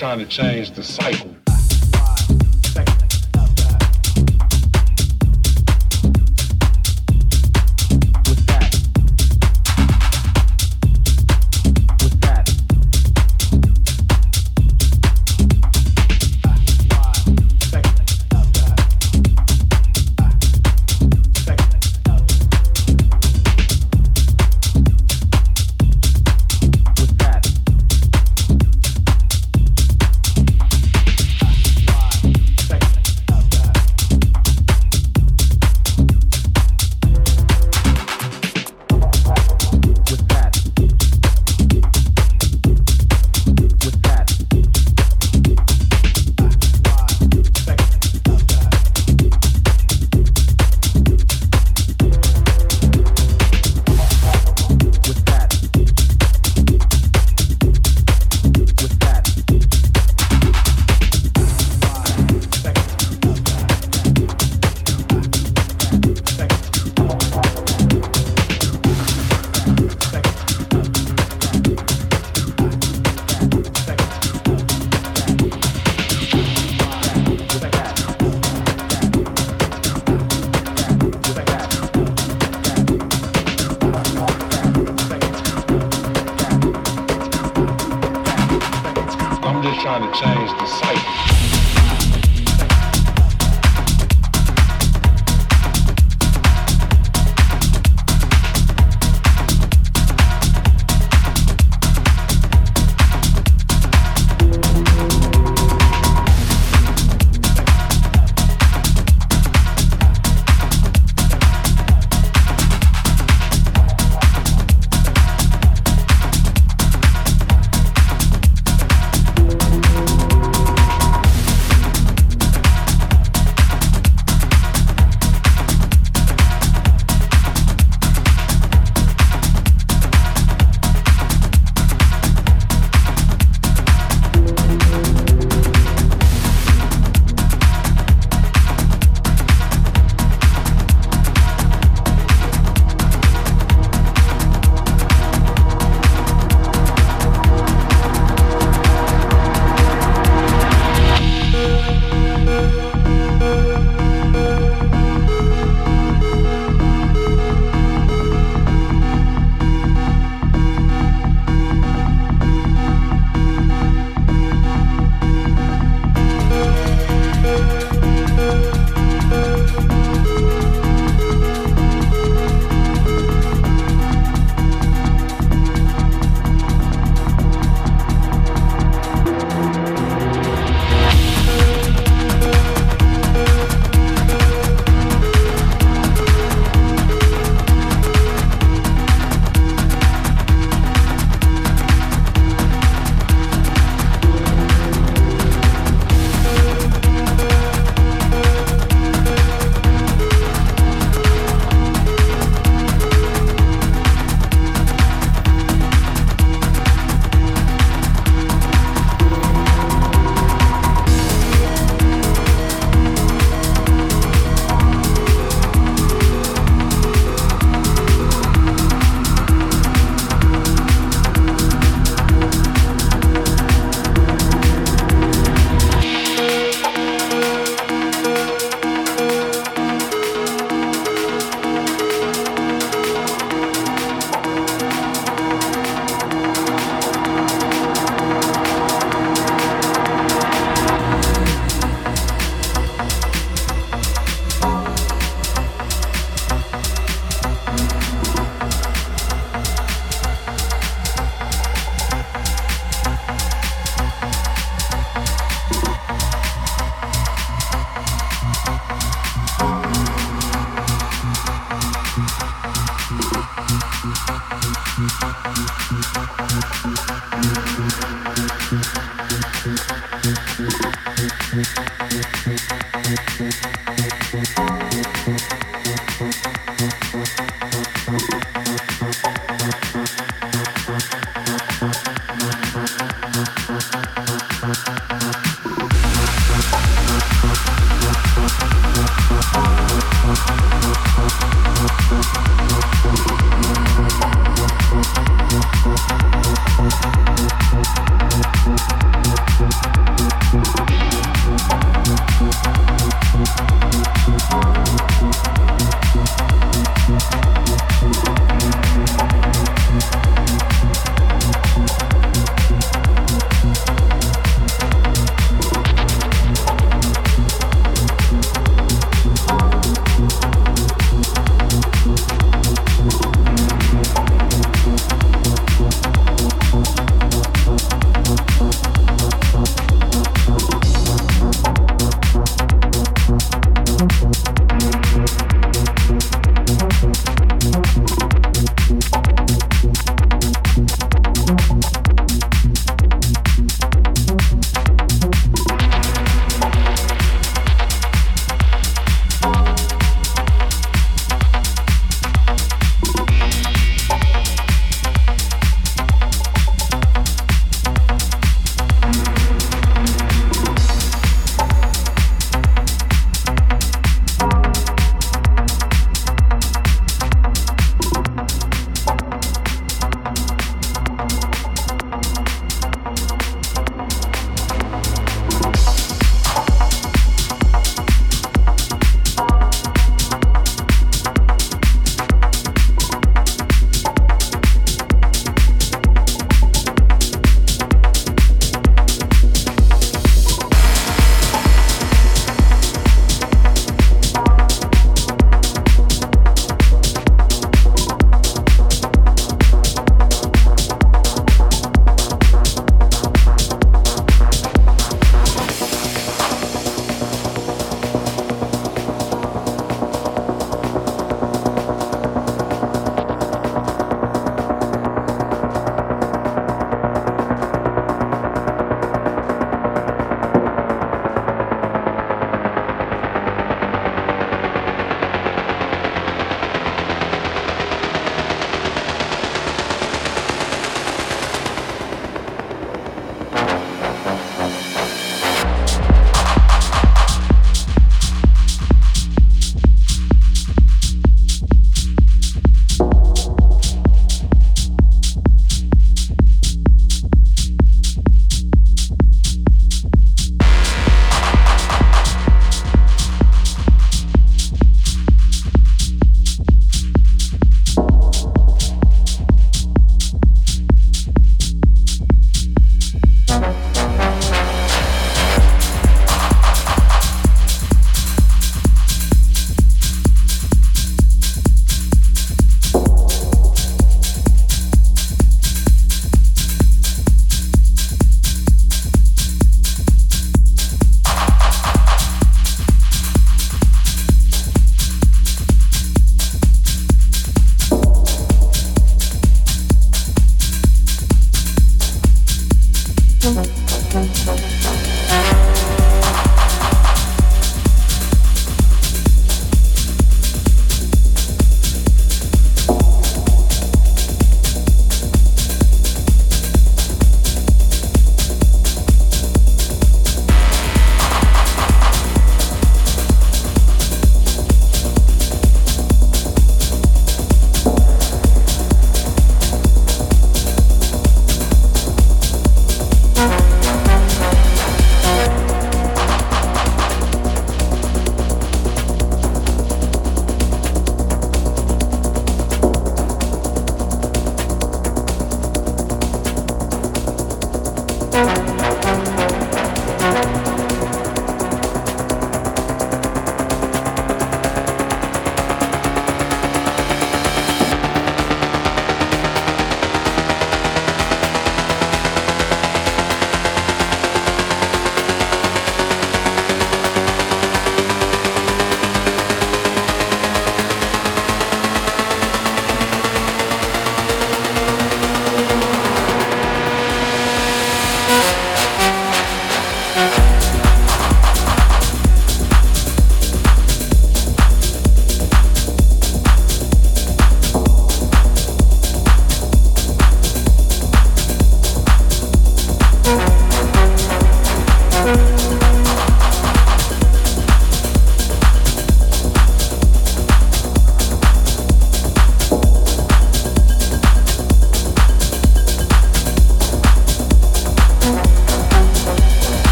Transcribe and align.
trying 0.00 0.18
to 0.18 0.24
change 0.24 0.70
the 0.70 0.82
cycle. 0.82 1.29